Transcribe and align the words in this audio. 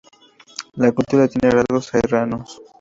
La 0.77 0.91
cultura 0.91 1.27
tiene 1.27 1.51
rasgos 1.55 1.85
serranos. 1.85 2.59